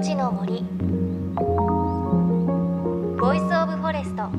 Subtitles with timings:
[0.00, 0.62] 命の森。
[3.20, 4.30] Voice of Forest。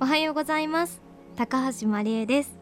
[0.00, 1.00] おはようございます。
[1.36, 2.58] 高橋まりえです。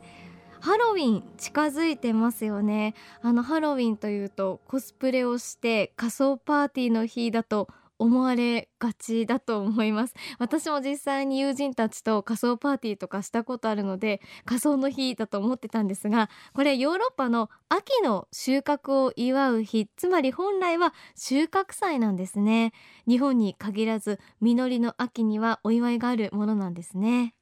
[0.61, 2.95] ハロウィン近づいてますよね。
[3.23, 7.69] あのハロウィンというとコスプレをして仮装パーティーの日だと
[8.05, 10.15] 思われがちだと思います。
[10.39, 22.73] 私も実際に友人たちと仮装パーティーとかしたことあるので仮装の日だと思ってたんですがこれヨーロッパの秋の収穫を祝う日つまり本来は収穫祭なんですね。
[23.09, 27.35] 日本に限らず実りの秋にはお祝いがあるものなんですね。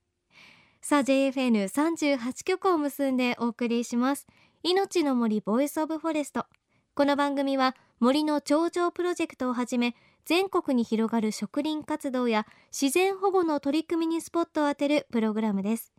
[0.80, 4.28] さあ JFN38 局を結んでお送りします。
[4.62, 6.46] 命の森 Voice of Forest。
[6.94, 9.94] この番組は森の頂上プロジェクトをはじめ
[10.24, 15.92] 全国に広がる植林活動や自然保護の取り組みにスポットを当てるプログラムです。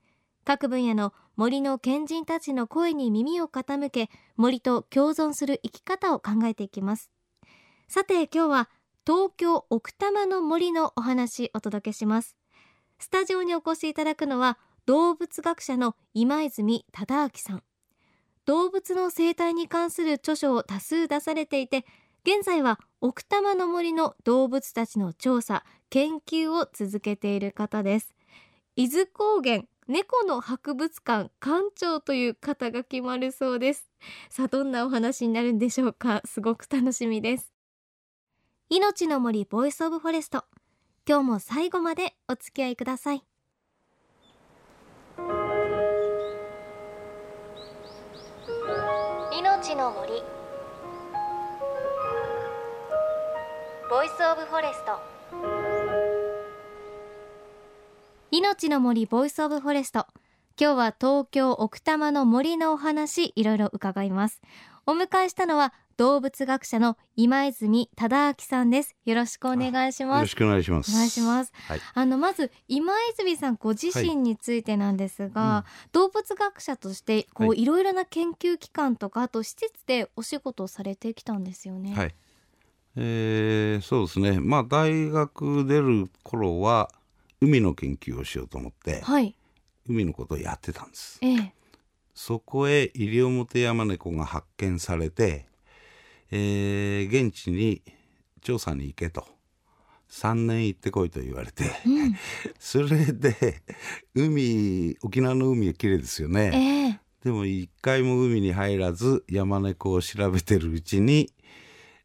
[0.45, 7.09] 各分野の森の賢人たちの声に耳を傾け森と共存する生き方を考えていきます。
[7.87, 8.69] さて今日は
[9.05, 12.37] 東京奥多摩の森のお話お届けします。
[12.99, 17.63] スタジオにお越しいただくのは動物学者の今泉忠明さん。
[18.45, 21.85] 動物の生態に関する著書を多数出されていて
[22.25, 28.15] 現在は奥多摩の森の動物たちの調査研究を続けている方です。
[28.77, 33.89] 伊豆高原猫の博物館館長という肩が決まるそうです。
[34.29, 36.21] さあどんなお話になるんでしょうか。
[36.23, 37.51] すごく楽しみです。
[38.69, 40.45] 命の森 Voice of Forest。
[41.05, 43.23] 今日も最後までお付き合いください。
[49.33, 50.32] 命の森
[53.93, 54.99] Voice of Forest。
[58.31, 60.07] 命の森 Voice of Forest。
[60.59, 64.41] 今日は東京奥多摩の森のお話いろいろ伺います。
[64.87, 68.95] お迎えしたのは動物学者の今泉忠明さんです。
[69.05, 70.17] よろしくお願いします。
[70.17, 70.91] よろしくお願いします。
[70.91, 71.79] お願いします、はい。
[71.93, 81.93] あのまず今泉さんご自身についてなんですが、動物学者としてこう、、はいろいろな研究機関とかあと施設でお仕事をされてきたんですよね。
[81.93, 82.15] はい
[82.95, 84.39] えーそうですね。
[84.39, 86.89] まあ大学出る頃は
[87.41, 89.35] 海の研究をしようと思ってはい。
[89.87, 91.19] 海のことをやってたんです。
[91.21, 91.53] ええ。
[92.13, 95.47] そこへイリオモテヤマネコが発見されて、
[96.31, 97.81] えー現地に
[98.41, 99.25] 調査に行けと。
[100.09, 101.63] 3年行ってこいと言われて、
[102.59, 103.63] それで
[104.13, 106.99] 海沖縄の海は綺麗ですよね、ええ。
[107.23, 111.33] でも一回も海に入らず山猫を調べてるうちに、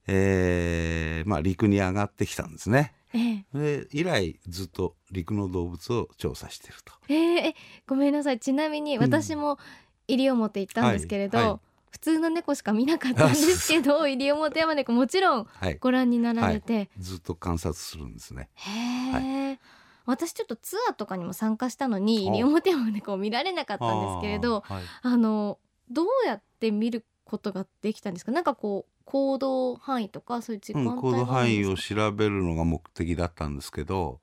[0.09, 2.95] えーまあ、陸に上がってきたんですね。
[3.15, 3.85] ええ。
[3.85, 6.93] で以来ずっと陸の動物を調査してると。
[7.09, 7.55] えーえ
[7.87, 8.41] ごめんなさい。
[8.41, 9.59] ちなみに私も
[10.09, 11.49] 西表行ったんですけれど、はい。
[11.49, 11.59] はい
[11.91, 18.51] 普通の猫しか見なかったんですけど西表山猫もちろんはい、ご覧になられて、ずっと観察するんですね。
[18.55, 19.59] へえ、
[20.05, 22.33] 私ちょっとツアーとかにも参加したのにあ。
[22.33, 25.59] 西表山猫を見られなかったんですけれどああの
[25.91, 28.33] どうやって見ることができたんですか？
[28.33, 34.21] なんかこう行動範囲とかそういう時間うん、行動範囲を調べるのが目的だったんですけど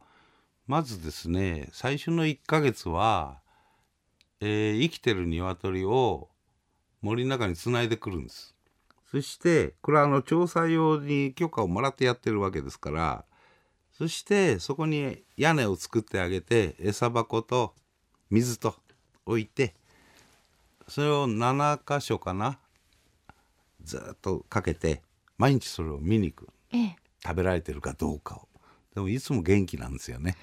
[0.67, 3.39] まずですね最初の1ヶ月は、
[4.41, 6.29] えー生きてる鶏を
[7.01, 8.53] 森の中につないでくるんです。
[9.11, 13.23] そしてこれはあの調査用に許可をもらってやってるわけですから
[13.93, 17.73] そしてそこに屋根を作ってあげて餌箱と
[18.29, 18.75] 水と
[19.25, 19.73] 置いて
[20.89, 22.59] それを7箇所かな
[23.85, 25.01] ずっとかけて
[25.37, 26.49] 毎日それを見に行く。
[26.71, 26.95] ええ。
[27.23, 28.47] 食べられてるかどうかを。
[28.93, 30.35] でもいつも元気なんですよね。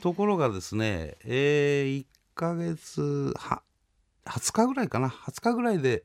[0.00, 3.62] ところがですねえー、1ヶ月は
[4.24, 5.08] 20日ぐらいかな。
[5.08, 6.02] 20日ぐらいで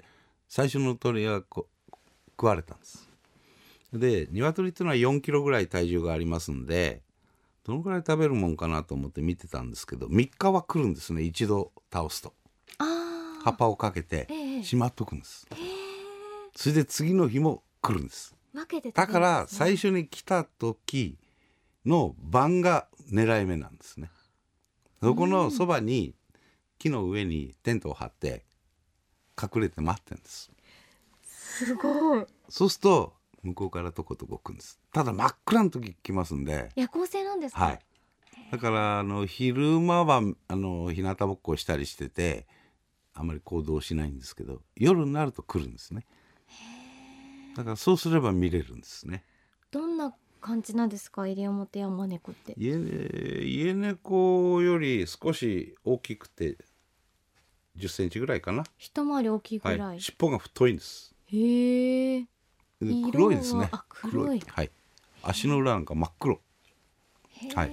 [0.47, 1.67] 最初の鳥がこ
[2.31, 3.09] 食われたんです。
[3.93, 7.03] で鶏っていうのは4キロぐらい体重がありますんで
[7.63, 11.21] どのぐらい食べるもんかなと思って見てたんですけど3日は来るんですね。
[11.21, 12.33] 一度倒すと。
[12.79, 14.63] あ葉っぱをかけてええ。
[14.63, 15.45] しまっとくんです、
[16.55, 18.35] それで次の日も来るんです
[18.93, 21.17] だから最初に来た時
[21.85, 24.09] の晩が狙い目なんですね。
[25.01, 26.13] そこのそばに
[26.77, 28.45] 木の上にテントを張って
[29.41, 30.51] 隠れて待ってるんです。
[31.23, 34.79] すごいそうすると向こうからとことこ来るんです。
[34.93, 37.65] ただ真っ暗の時来ますんで、夜行性なんですか？
[37.65, 37.79] はい。
[38.51, 42.45] だからあの昼間はあの日向ぼっこをしたりしてて
[43.13, 46.05] あまり行動しないんですけど夜になると来るんですね。
[47.55, 49.23] だからそうすれば見れるんですね。
[49.71, 51.25] どんな感じなんですか？
[51.27, 52.75] 西表山猫って家
[53.43, 56.57] 家猫より少し大きくて
[57.77, 58.63] 10センチぐらいかな。
[58.77, 61.15] 一回り大きいぐらい、はい、尻尾が太いんです。
[61.27, 62.25] へえ
[63.11, 63.85] 黒いですねあ。
[63.89, 64.71] 黒いはい。
[65.23, 66.41] 足の裏なんか真っ黒。
[67.55, 67.71] はい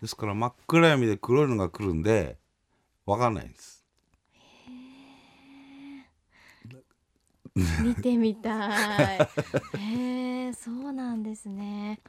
[0.00, 2.38] ですから真っ暗闇で黒いのが来るんで、
[3.04, 3.79] わかんないんです。
[7.82, 9.18] 見てみたい。
[9.78, 12.00] へえそうなんですね。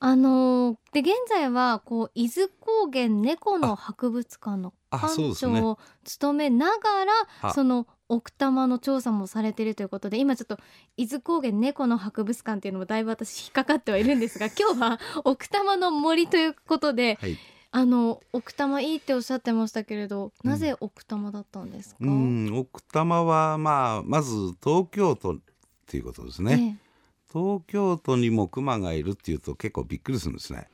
[0.00, 10.58] あので現在はこう伊豆高原猫の博物館のあ館長を務めながらあその奥多摩の調査もされているということで今ちょっと
[10.98, 17.38] 伊豆高原猫の博物館っていうのもだいぶ私引っかかってはいるんですが今日は奥多摩の森ということではい。
[17.76, 24.30] あの奥多摩いいっておっしゃってましたけれど、なぜ奥多摩だったんですか、うん、奥多摩はまあまず
[24.62, 25.36] 東京都っ
[25.88, 26.76] ていうことですね。
[26.78, 26.84] ええ
[27.34, 30.68] 東京都にも熊がいるっていうと結構びっくりするんですね。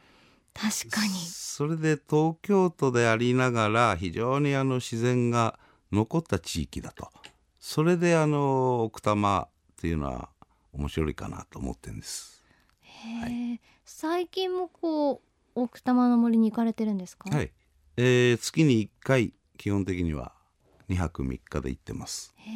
[0.53, 5.59] 確かにそれで東京都でありながら非常にあの自然が
[5.91, 7.11] 残った地域だと。
[7.59, 9.49] それであの奥多摩っ
[9.81, 10.29] ていうのは
[10.75, 12.45] 面白いかなと思ってるんです。
[12.83, 17.31] へえ最近もこう奥多摩の森に行かれてるんですか？
[17.35, 17.53] はい。
[17.97, 20.33] えー月に1回基本的には
[20.89, 22.35] 2泊3日で行ってます。
[22.37, 22.51] へ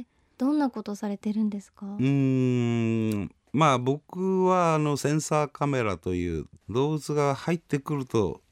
[0.00, 0.06] え、
[0.38, 1.86] どんなことされてるんですか？
[1.86, 8.42] うーんまあ僕はあのセンサーカメラという動物が入ってくると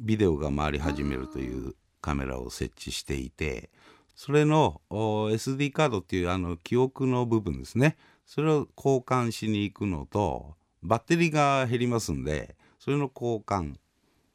[0.00, 3.70] ビデオが回り始めるというカメラを設置していて
[4.14, 7.96] それのお SD カードっていうあの記憶の部分ですね
[8.26, 13.74] それを交換しに行くのとバッテリーが減りますんでそれの交換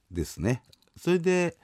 [0.09, 0.63] ですね
[0.95, 1.57] それで、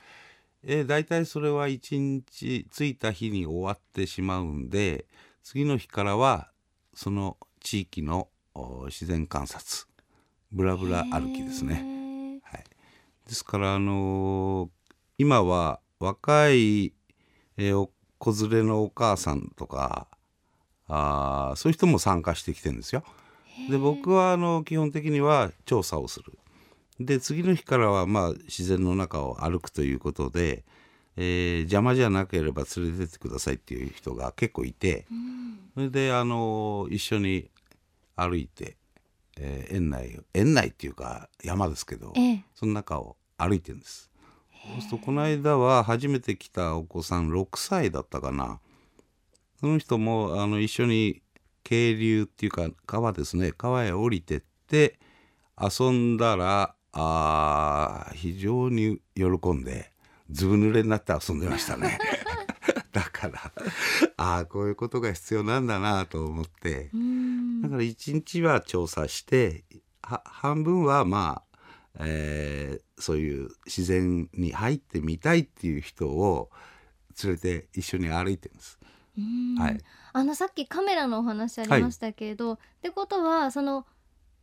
[0.65, 5.05] えー、大体それは1日着いた日に終わってしまうんで
[5.43, 6.49] 次の日からは
[6.93, 9.87] その地域のお自然観察
[10.51, 11.81] ブラブラ歩きですね。
[11.81, 12.39] ね。
[12.43, 12.63] はい、
[13.27, 14.69] ですからあのー
[15.17, 16.87] 今は若い、
[17.55, 20.07] えーお子連れのお母さんとか
[20.89, 23.05] あーそういう人も参加してきてるんですよ。
[23.69, 26.37] で僕はあの基本的には調査をする。
[26.99, 30.63] で次の日からはまあ自然の中を歩くということで、
[31.15, 35.05] えー邪魔じゃなければ連れてってくださいっていう人が結構いて、
[35.73, 37.49] それであの一緒に
[38.15, 38.77] 歩いて、
[39.37, 42.45] えー園内園内っていうか山ですけど、ええ。
[42.53, 44.11] その中を歩いてるんです。
[44.51, 48.59] そうするとこの間は初めて来たお子さん6歳だったかな。
[49.59, 51.21] その人もあの一緒に
[51.63, 53.51] 渓流っていうか川ですね。
[53.51, 54.99] 川へ降りてって
[55.59, 59.91] 遊んだらあー非常に喜んで
[60.29, 61.99] ずぶ濡れになって遊んでましたね。
[62.91, 63.51] だから
[64.17, 66.91] ああこういうことが必要なんだなと思って。
[67.61, 69.63] だから一日は調査して
[70.01, 71.59] は半分はまあ、
[71.99, 76.49] えーそういう自然に入ってみたいっていう人を
[77.21, 78.79] 連れて一緒に歩いてるんです。
[79.59, 79.77] はい、
[80.13, 83.85] あのさっきカメラのお話ありましたけれど、ってことはその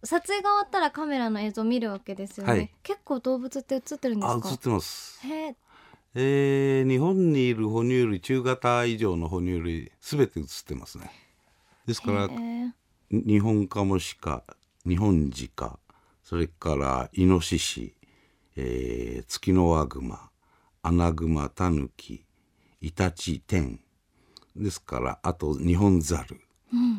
[0.05, 2.53] 撮影が終わったらカメラの映像を見るわけですよね。
[2.53, 4.49] はい結構動物って映ってるんですか？
[4.49, 5.21] あ映ってます。
[5.27, 5.57] へえ。
[6.15, 11.11] えー日本にいる哺乳類中型以上の哺乳類すべて映ってますね。
[11.87, 12.73] ですからへえ
[13.11, 14.43] ニホンカモシカ
[14.85, 15.79] ニホンジカ
[16.23, 17.95] それからイノシシ、
[18.57, 20.31] えーツキノワグマ
[20.83, 22.25] アナグマタヌキ
[22.81, 23.81] イタチテン
[24.57, 26.41] ですからあとニホンザル、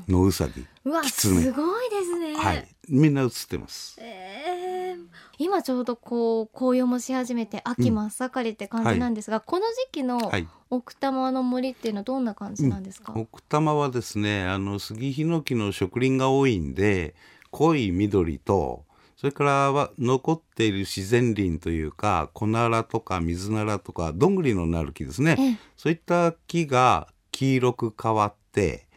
[0.07, 0.65] ノウサギ。
[0.85, 2.35] うわキツネすごいですね。
[2.35, 2.67] はい。
[2.89, 3.97] みんな映ってます。
[3.99, 5.05] えー。
[5.37, 10.47] 今ちょうどこう紅葉もし始めて秋真っ盛りって感じなんですが、この時期のはい。
[10.73, 17.13] 奥多摩の森っていうのはどんな感じなんですか、奥多摩はですねあの杉ヒノキの植林が多いんで
[17.49, 18.85] 濃い緑と
[19.17, 25.57] それからは残っている自然林というかコナラとかミズナラとかどんぐりのなる木ですね、ええ。
[25.75, 28.87] そういった木が黄色く変わって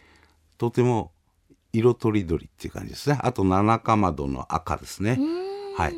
[0.59, 1.13] とても
[1.73, 3.19] 色とりどりっていう感じですね。
[3.21, 5.77] あと七かまどの赤ですね、うーん。
[5.77, 5.93] はい。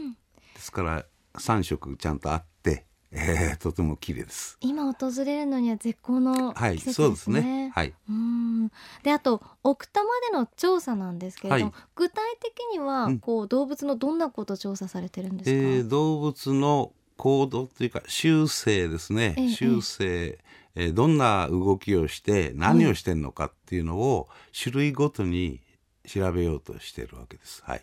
[0.54, 1.04] ですから
[1.38, 4.56] 3色ちゃんとあって、えーとても綺麗です。
[4.60, 7.40] 今訪れるのには絶好のはい季節そうですですね。
[7.40, 7.94] ねはい。
[8.08, 8.70] うん。
[9.02, 11.82] であと奥多摩での調査なんですけれども、はい。
[11.94, 13.18] 具体的にはうん。
[13.18, 20.38] こう動物のどんなことを調査されてるんですか、えー動物の行動というか習性ですね、ええ習性、
[20.76, 24.28] えーどんな動きをして何をしてんのかっていうのを
[24.58, 25.60] 種類ごとに
[26.06, 27.62] 調べようとしているわけです。
[27.64, 27.82] はい、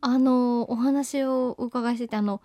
[0.00, 2.42] あのお話をお伺いしててあの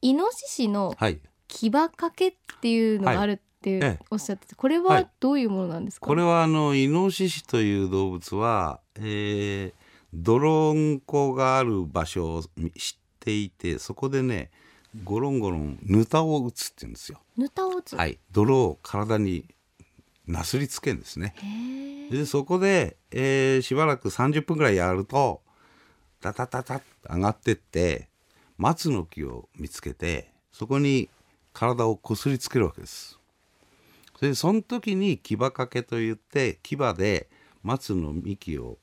[0.00, 5.08] イノシシのはい、牙掛けっていうのがあるっておっしゃっててこれははい。
[5.20, 9.72] どういうものなんですか、これはあのイノシシという動物は、えー、
[10.14, 12.50] 泥んこがある場所を知っ
[13.20, 14.50] ていてそこでね
[15.04, 17.20] ゴロンゴロンぬたを打つって言うんですよ。
[17.36, 19.44] ぬたを打つ、はい、泥を体に
[20.26, 21.34] なすりつけるんですね。
[22.10, 25.42] でそこで、えーしばらく30分ぐらいやると
[26.20, 28.08] タタタタッと上がってって
[28.56, 31.08] 松の木を見つけてそこに
[31.52, 33.18] 体をこすりつけるわけです。
[34.16, 37.28] それでその時に牙掛けといって牙で
[37.62, 38.78] 松の幹を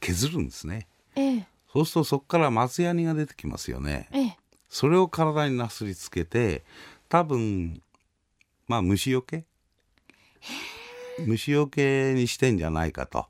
[0.00, 0.88] 削るんですね。
[1.14, 4.08] ええそうするとそこから松ヤニが出てきますよね。
[4.12, 4.36] ええ
[4.76, 6.62] それを体になすりつけて
[7.08, 7.80] 多分
[8.68, 9.46] まあ虫よけ？
[11.26, 13.24] 虫よけにしてんじゃないかと。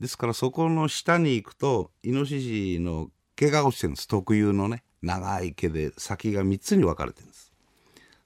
[0.00, 4.08] ですからそこの下に行くとイノシシの毛が落ちてるんです。
[4.08, 4.82] 特有のね。
[5.02, 7.52] 長い毛で先が3つに分かれてるんです。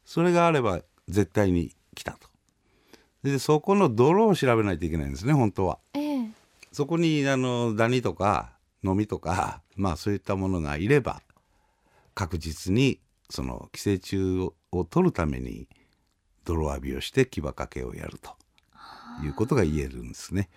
[0.04, 2.28] それがあれば絶対に来たと。
[3.24, 5.80] でそこの泥を調べないといけないんですね本当は。
[5.94, 6.28] ええ。
[6.70, 8.52] そこにあのダニとか
[8.84, 11.22] ノミとかまあそういったものがいれば
[12.16, 12.98] 確実に
[13.30, 15.68] その寄生虫をを取るために
[16.44, 18.30] 泥浴びをして牙掛けをやると
[19.24, 20.48] いうことが言えるんですね。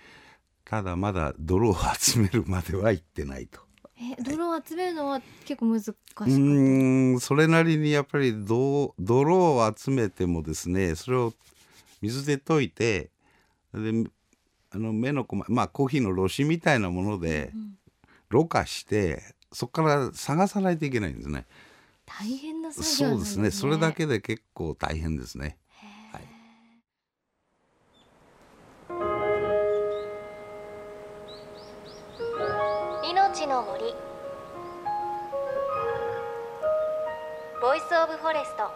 [0.66, 3.60] ただまだ泥を集めるまでは行ってないと。
[3.98, 11.34] え泥を集めるのは結構難しうかったーんそれなりにやっぱり泥を集めてもですねそれを
[12.02, 13.12] 水で溶いて
[13.74, 14.10] で
[14.72, 17.52] あの目の細まあコーヒーのろ紙みたいなもので
[18.30, 21.46] ろ過してそこから探さないといけないんですね。
[22.06, 23.52] 大変な作業そうなんですね。
[23.52, 25.58] それだけで結構大変ですね。
[26.12, 26.24] はい。
[33.12, 33.94] 命の森。
[37.62, 38.72] Voice of Forest。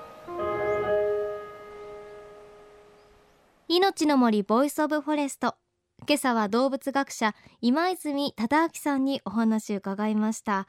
[3.67, 5.55] 命の森 Voice of Forest
[6.05, 10.67] 今朝は動物学者今泉忠明さんにお話を伺いました。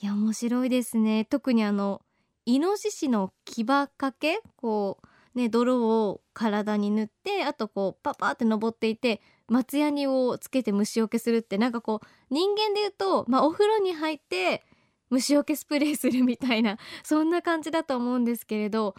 [0.00, 1.24] いや面白いですね。
[1.24, 2.02] 特にあの
[2.44, 4.98] イノシシの牙掛けこ
[5.34, 14.64] うね泥を体に塗ってあとこうパパって登っていて松ヤニをつけて虫除けするってなんかこう人間で言うと、まあ、お風呂に入って
[15.10, 18.94] 虫除けスプレーするみたいなそんな感じだと思うんですけれど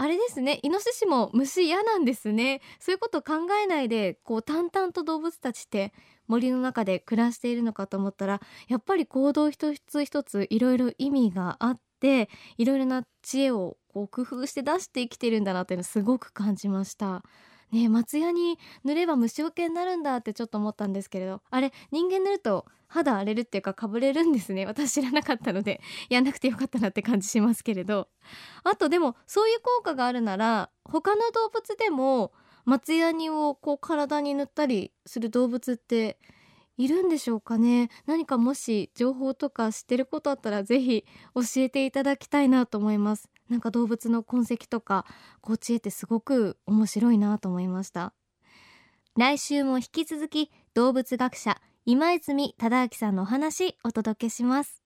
[0.00, 5.92] あれですねイノシシも虫嫌なんですねそういうことを考えないでこう淡々と動物たちって
[6.28, 12.28] 森の中で暮らしているのかと思ったらやっぱり行動一つ一ついろいろ意味があって
[12.58, 17.24] いろいろな知恵をこう工夫して出して生きてるんだなっていうのすごく感じました。
[17.72, 21.42] ね松屋に塗れば虫除けになるんだってちょっと思ったんですけれど。
[21.50, 24.66] あれ人間塗ると肌荒れるっていうかかぶれるんですね。
[24.66, 28.08] 私知らなかったので やんなくてよかったなって感じしますけれど。
[28.64, 32.32] あとでもそういう効果があるなら他の動物でも
[32.64, 36.18] 松ヤニをこう体に塗ったりする動物って
[36.78, 37.90] いるんでしょうかね。
[38.06, 43.28] 何かもし情報とか知ってることあったらぜひ教えていただきたいなと思います。
[43.48, 45.06] なんか動物の痕跡とか
[45.40, 48.12] こう知恵ってすごく面白いなと思いました。
[49.16, 54.82] 来週も引き続き動物学者今泉忠明さんのお話お届けします。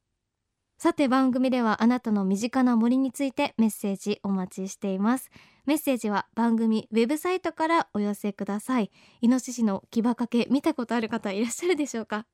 [0.78, 5.30] さて番組ではあなたの身近な森についてメッセージお待ちしています。
[5.64, 8.90] メッセージは番組ウェブサイトからお寄せください。
[9.20, 12.26] イノシシの牙掛け見たことある方いらっしゃるでしょうか？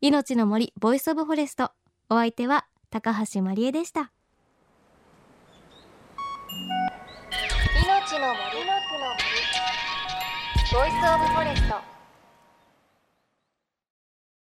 [0.00, 1.72] 命の森 Voice of Forest。
[2.08, 4.12] お相手は高橋まりえでした。
[8.12, 8.36] 命の森
[10.70, 12.01] Voice of Forest。